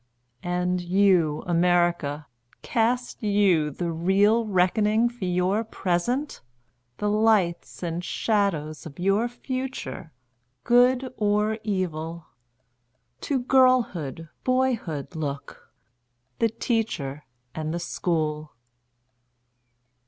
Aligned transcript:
And 0.41 0.81
you, 0.81 1.43
America, 1.45 2.25
Cast 2.63 3.21
you 3.21 3.69
the 3.69 3.91
real 3.91 4.47
reckoning 4.47 5.09
for 5.09 5.25
your 5.25 5.63
present? 5.63 6.41
The 6.97 7.07
lights 7.07 7.83
and 7.83 8.03
shadows 8.03 8.87
of 8.87 8.97
your 8.97 9.27
future—good 9.27 11.13
or 11.17 11.59
evil? 11.63 12.25
To 13.21 13.39
girlhood, 13.41 14.27
boyhood 14.43 15.15
look—the 15.15 16.49
Teacher 16.49 17.23
and 17.53 17.71
the 17.71 17.79
School. 17.79 18.53